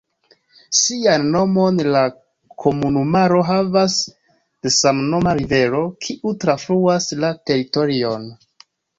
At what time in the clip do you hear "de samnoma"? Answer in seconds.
4.67-5.33